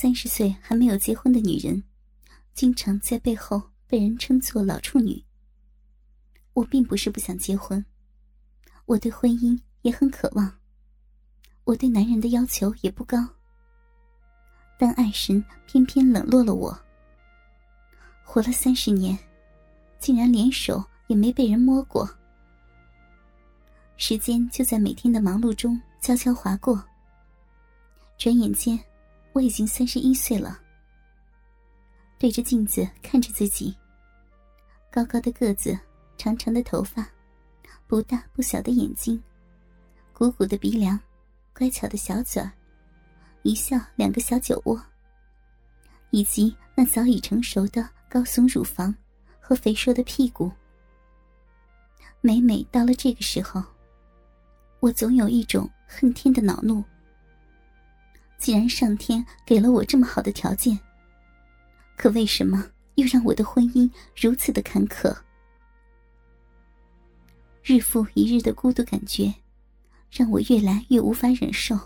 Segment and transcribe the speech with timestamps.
[0.00, 1.82] 三十岁还没有结婚的女人，
[2.54, 5.20] 经常在背后被人称作老处女。
[6.52, 7.84] 我并不是不想结婚，
[8.84, 10.56] 我对婚姻也很渴望。
[11.64, 13.18] 我对男人的要求也不高，
[14.78, 16.80] 但爱神偏偏冷落了我。
[18.22, 19.18] 活了三十年，
[19.98, 22.08] 竟然连手也没被人摸过。
[23.96, 26.80] 时间就在每天的忙碌中悄悄划过。
[28.16, 28.78] 转眼间，
[29.38, 30.60] 我已经三十一岁了。
[32.18, 33.72] 对着镜子看着自己，
[34.90, 35.78] 高高的个子，
[36.16, 37.08] 长长的头发，
[37.86, 39.22] 不大不小的眼睛，
[40.12, 40.98] 鼓鼓的鼻梁，
[41.54, 42.50] 乖巧的小嘴儿，
[43.44, 44.76] 一笑两个小酒窝，
[46.10, 48.92] 以及那早已成熟的高耸乳房
[49.38, 50.50] 和肥硕的屁股。
[52.20, 53.62] 每每到了这个时候。
[54.80, 56.82] 我总有一种恨天的恼怒。
[58.48, 60.80] 既然上天给了我这么好的条件，
[61.98, 63.86] 可为什么又让我的婚姻
[64.16, 65.14] 如此的坎坷？
[67.62, 69.30] 日复一日的孤独感觉，
[70.10, 71.78] 让我越来越无法忍受。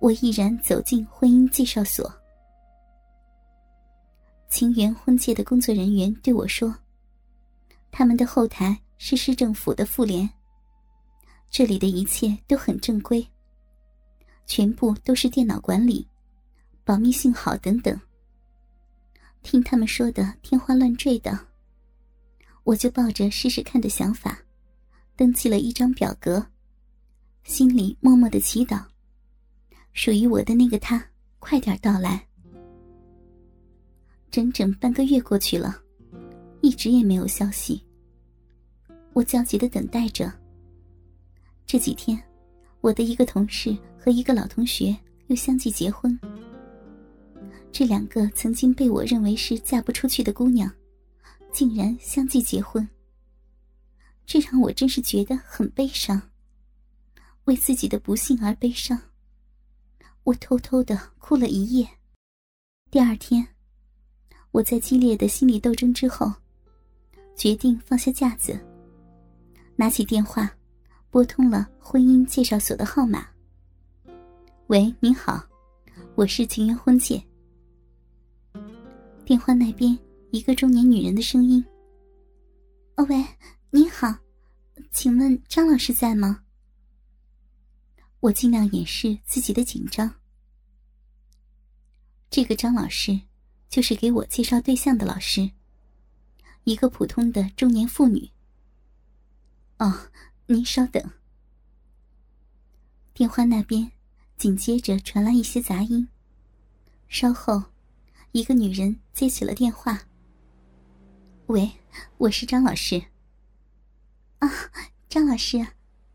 [0.00, 2.10] 我毅然走进婚姻介绍所。
[4.48, 6.74] 情缘婚介的工作人员对我说
[7.92, 10.26] ：“他们的后台是市政府的妇联。”
[11.52, 13.28] 这里的一切都很正规，
[14.46, 16.06] 全部都是电脑管理，
[16.84, 18.00] 保密性好等等。
[19.42, 21.38] 听他们说的天花乱坠的，
[22.64, 24.38] 我就抱着试试看的想法，
[25.14, 26.44] 登记了一张表格，
[27.44, 28.84] 心里默默的祈祷，
[29.92, 31.04] 属于我的那个他
[31.38, 32.26] 快点到来。
[34.30, 35.80] 整整半个月过去了，
[36.60, 37.82] 一直也没有消息，
[39.12, 40.32] 我焦急的等待着。
[41.64, 42.20] 这几天，
[42.86, 46.16] 我的一个同事和一个老同学又相继结婚。
[47.72, 50.72] 这两个曾经被我认为是嫁不出去的姑娘，
[51.50, 52.88] 竟然相继结婚。
[54.24, 56.30] 这让我真是觉得很悲伤，
[57.46, 58.96] 为自己的不幸而悲伤。
[60.22, 61.88] 我偷偷的哭了一夜。
[62.88, 63.44] 第二天，
[64.52, 66.32] 我在激烈的心理斗争之后，
[67.34, 68.56] 决定放下架子，
[69.74, 70.48] 拿起电话。
[71.10, 73.26] 拨通了婚姻介绍所的号码。
[74.66, 75.42] 喂，您好，
[76.14, 77.24] 我是情缘婚介。
[79.24, 79.96] 电话那边
[80.30, 81.64] 一个中年女人的声音。
[82.96, 83.24] 哦，喂，
[83.70, 84.14] 你好，
[84.90, 86.42] 请问张老师在吗？
[88.20, 90.12] 我尽量掩饰自己的紧张。
[92.28, 93.18] 这个张老师，
[93.68, 95.50] 就是给我介绍对象的老师，
[96.64, 98.28] 一个普通的中年妇女。
[99.78, 100.10] 哦。
[100.48, 101.02] 您稍等。
[103.12, 103.90] 电话那边
[104.38, 106.06] 紧接着传来一些杂音。
[107.08, 107.64] 稍后，
[108.30, 110.06] 一个女人接起了电话。
[111.46, 111.68] 喂，
[112.18, 113.06] 我是张老师。
[114.38, 114.48] 啊，
[115.08, 115.66] 张老师，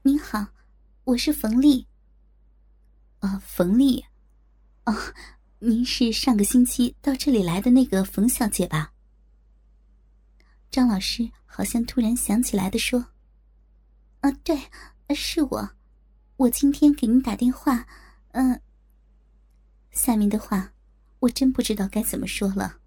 [0.04, 0.48] 您好，
[1.04, 1.86] 我是冯丽。
[3.20, 4.06] 啊，冯丽，
[4.86, 4.96] 哦，
[5.60, 8.94] 您是上个星期到这里来的那个冯小姐吧？
[10.70, 13.11] 张老师好像突然想起来的说。
[14.22, 14.56] 啊，对，
[15.16, 15.72] 是我，
[16.38, 17.88] 我今天给您打电话，
[18.34, 18.62] 嗯，
[19.92, 20.74] 下面的话
[21.20, 22.78] 我真不知道该怎么说了。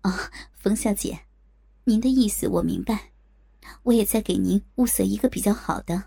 [0.00, 1.26] 啊，冯小姐，
[1.84, 3.12] 您的意思我明白，
[3.82, 6.04] 我也在给您物色一个比较好的。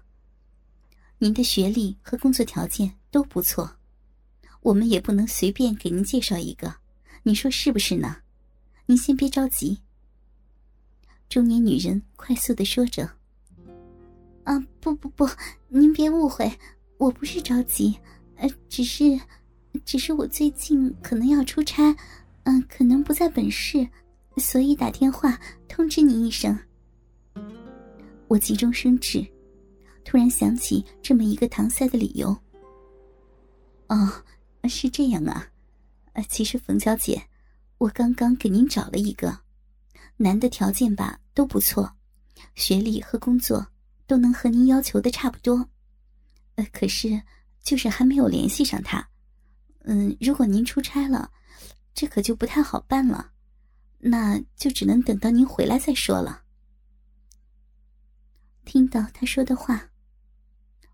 [1.19, 3.77] 您的学历和工作条件都不错，
[4.61, 6.77] 我们也不能随便给您介绍一个，
[7.21, 8.23] 你说是不是呢？
[8.87, 9.81] 您先别着急。
[11.29, 13.17] 中年女人快速的说着。
[14.43, 15.27] 啊不不不，
[15.69, 16.51] 您别误会，
[16.97, 17.97] 我不是着急，
[18.35, 19.19] 呃，只是，
[19.85, 21.95] 只是我最近可能要出差，
[22.43, 23.87] 嗯，可能不在本市，
[24.37, 26.57] 所以打电话通知您一声。
[28.27, 29.25] 我急中生智，
[30.03, 32.35] 突然想起这么一个搪塞的理由。
[33.87, 34.11] 哦，
[34.67, 35.47] 是这样啊，
[36.13, 37.21] 呃，其实冯小姐，
[37.77, 39.39] 我刚刚给您找了一个，
[40.17, 41.89] 男的条件吧都不错，
[42.55, 43.65] 学历和工作。
[44.05, 45.69] 都能和您要求的差不多，
[46.55, 47.21] 呃，可是
[47.61, 49.07] 就是还没有联系上他。
[49.85, 51.31] 嗯，如果您出差了，
[51.93, 53.31] 这可就不太好办了，
[53.99, 56.43] 那就只能等到您回来再说了。
[58.65, 59.89] 听到他说的话，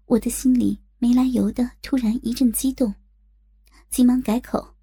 [0.06, 2.96] 我的心里没来由的突然一阵激动，
[3.90, 4.76] 急忙改口：“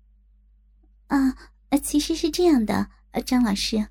[1.08, 1.36] 啊，
[1.82, 2.88] 其实是这样的，
[3.24, 3.88] 张老师，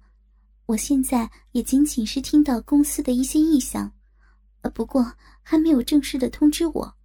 [0.66, 3.92] 我现在也仅仅是听到公司的一些意向。”
[4.70, 6.96] 不过还没有正式的通知我，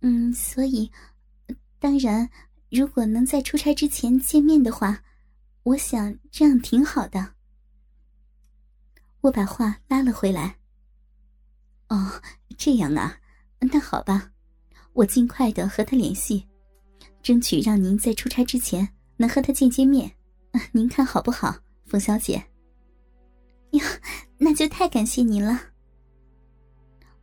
[0.00, 0.90] 嗯，所以，
[1.78, 2.28] 当然，
[2.70, 5.02] 如果能在出差之前见面的话，
[5.62, 7.34] 我想这样挺好的。
[9.22, 10.58] 我把话拉了回来。
[11.88, 12.22] 哦，
[12.56, 13.18] 这样啊，
[13.60, 14.30] 那好吧，
[14.92, 16.46] 我尽快的和他联系，
[17.22, 20.14] 争取让您在出差之前能和他见见面。
[20.72, 21.56] 您看好不好，
[21.86, 22.34] 冯小姐？
[23.72, 23.84] 呀，
[24.38, 25.60] 那就太感谢您了。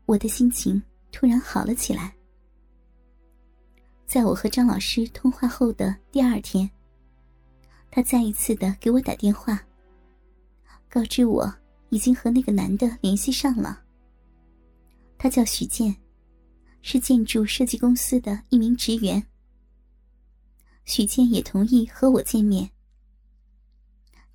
[0.05, 0.81] 我的心情
[1.11, 2.13] 突然好了起来。
[4.05, 6.69] 在我和张老师通话后的第二天，
[7.89, 9.59] 他再一次的给我打电话，
[10.89, 11.51] 告知我
[11.89, 13.81] 已经和那个男的联系上了。
[15.17, 15.95] 他叫许建，
[16.83, 19.25] 是建筑设计公司的一名职员。
[20.85, 22.69] 许建也同意和我见面。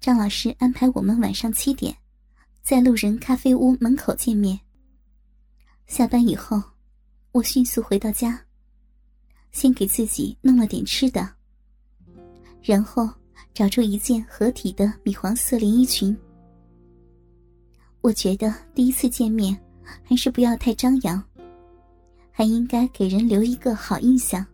[0.00, 1.96] 张老师安排我们晚上七点，
[2.61, 4.58] 在路人咖啡屋门口见面。
[5.91, 6.63] 下班以后，
[7.33, 8.41] 我迅速回到家，
[9.51, 11.29] 先给自己弄了点吃的，
[12.63, 13.11] 然后
[13.53, 16.17] 找出一件合体的米黄色连衣裙。
[18.03, 19.61] 我觉得第一次见面，
[20.05, 21.21] 还是不要太张扬，
[22.31, 24.47] 还应该给人留一个好印象。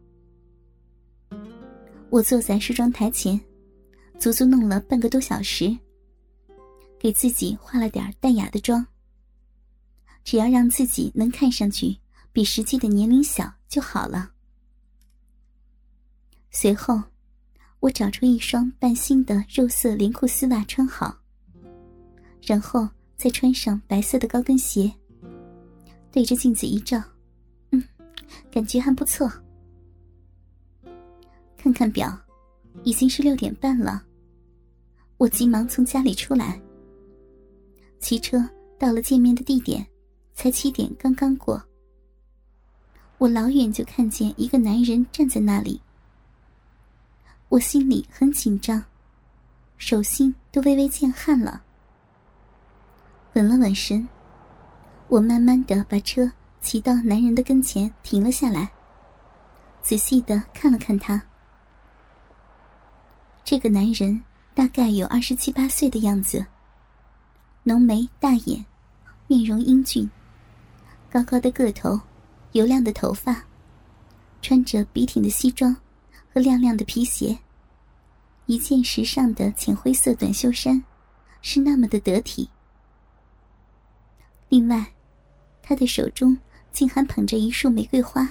[2.09, 3.39] 我坐在梳妆台前。
[4.19, 5.77] 足足弄了半个多小时，
[6.99, 8.85] 给自己化了点淡雅的妆。
[10.27, 11.97] 只要让自己能看上去
[12.33, 14.33] 比实际的年龄小就好了。
[16.51, 17.01] 随后，
[17.79, 21.17] 我找出一双半新的肉色连裤丝袜穿好，
[22.43, 24.93] 然后再穿上白色的高跟鞋，
[26.11, 27.01] 对着镜子一照，
[27.71, 27.81] 嗯，
[28.51, 29.33] 感觉还不错。
[31.57, 32.21] 看看表。
[32.85, 34.05] 已经是六点半了，
[35.17, 36.61] 我急忙从家里出来，
[37.99, 38.39] 骑车
[38.79, 39.85] 到了见面的地点，
[40.37, 41.61] 才七点刚刚过。
[43.17, 45.81] 我老远就看见一个男人站在那里，
[47.49, 48.85] 我心里很紧张，
[49.79, 51.63] 手心都微微见汗了。
[53.33, 54.07] 稳了稳神，
[55.09, 56.31] 我慢慢的把车
[56.61, 58.71] 骑到男人的跟前，停了下来，
[59.81, 61.21] 仔细的看了看他。
[63.43, 64.23] 这个男人
[64.55, 66.45] 大概有二十七八岁的样子，
[67.63, 68.67] 浓眉大眼，
[69.27, 70.11] 面容英俊，
[71.17, 71.99] 高高的个头，
[72.53, 73.43] 油亮的头发，
[74.43, 75.75] 穿着笔挺的西装
[76.31, 77.39] 和亮亮的皮鞋，
[78.45, 80.85] 一件时尚的浅灰色短袖衫，
[81.41, 82.51] 是那么的得体。
[84.51, 84.93] 另外，
[85.63, 86.37] 他的手中
[86.71, 88.29] 竟还捧着一束玫瑰花。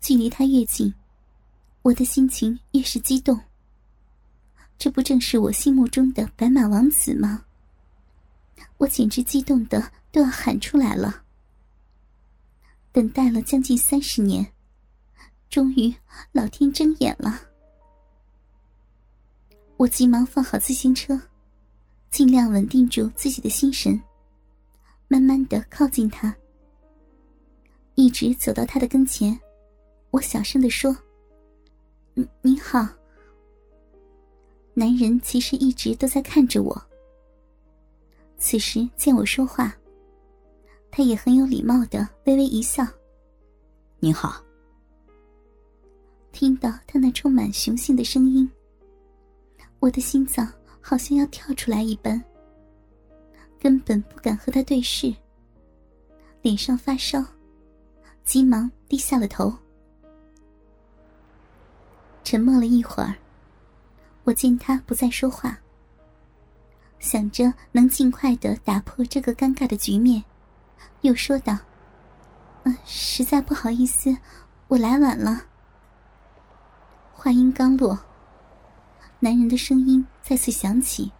[0.00, 0.92] 距离他越近。
[1.82, 3.40] 我的心情越是激动，
[4.76, 7.44] 这不正是我心目中的白马王子吗？
[8.78, 11.22] 我简直激动的都要喊出来了。
[12.90, 14.50] 等待了将近三十年，
[15.50, 15.94] 终于
[16.32, 17.38] 老天睁眼了。
[19.76, 21.20] 我急忙放好自行车，
[22.10, 24.00] 尽量稳定住自己的心神，
[25.06, 26.34] 慢慢的靠近他，
[27.94, 29.38] 一直走到他的跟前，
[30.12, 30.96] 我小声的说。
[32.40, 32.88] 你好。
[34.72, 36.86] 男人其实一直都在看着我。
[38.38, 39.76] 此时见我说话，
[40.96, 42.82] 他也很有礼貌的微微一笑。
[44.00, 44.42] 您好。
[46.32, 48.50] 听到他那充满雄性的声音，
[49.78, 52.24] 我的心脏好像要跳出来一般，
[53.60, 55.14] 根本不敢和他对视，
[56.40, 57.22] 脸上发烧，
[58.24, 59.52] 急忙低下了头。
[62.24, 63.14] 沉默了一会儿，
[64.24, 65.58] 我见他不再说话，
[66.98, 70.24] 想着能尽快的打破这个尴尬的局面，
[71.02, 71.56] 又说道
[72.64, 74.16] ：“嗯，实在不好意思，
[74.68, 75.42] 我来晚了。”
[77.12, 77.98] 话音刚落，
[79.20, 81.10] 男人的声音再次响起：“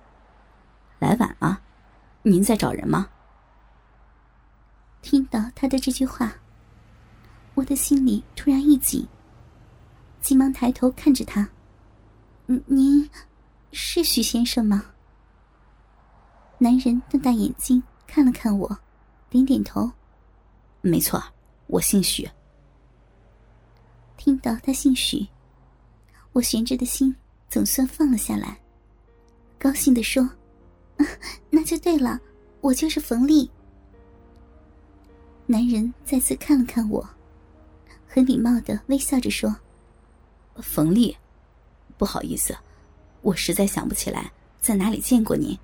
[0.98, 1.60] 来晚了，
[2.22, 3.08] 您在找人吗？”
[5.02, 6.32] 听到他的这句话，
[7.54, 9.06] 我的心里突然一紧。
[10.20, 11.48] 急忙抬头看着他，
[12.66, 13.08] 您
[13.70, 14.86] 是许先生吗？
[16.58, 18.78] 男人瞪大眼睛看了看我，
[19.28, 19.90] 点点头。
[20.80, 21.22] 没错，
[21.66, 22.28] 我姓许。
[24.16, 25.26] 听到他姓许，
[26.32, 27.14] 我悬着的心
[27.48, 28.58] 总算放了下来，
[29.58, 30.28] 高兴的说
[31.50, 32.20] ：“那就对了，
[32.60, 33.50] 我就是冯丽。”
[35.46, 37.08] 男人再次看了看我，
[38.06, 39.54] 很礼貌的微笑着说。
[40.56, 41.16] 冯丽，
[41.98, 42.56] 不好意思，
[43.22, 45.56] 我实在想不起来在哪里见过您，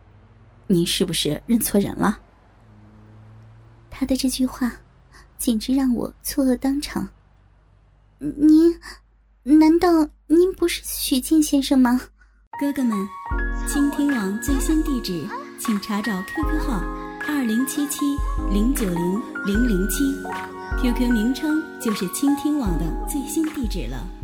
[0.66, 2.20] 您是不是认错人了？
[3.94, 4.72] 他的这句话，
[5.36, 7.10] 简直让我错愕当场。
[8.18, 8.80] 您，
[9.42, 12.00] 难道您不是许静先生吗？
[12.58, 12.96] 哥哥们，
[13.68, 15.24] 倾听网最新地址，
[15.58, 16.82] 请查找 QQ 号
[17.28, 18.00] 二零七七
[18.50, 20.04] 零九零零零七
[20.80, 24.21] ，QQ 名称就是倾听网的最新地址了。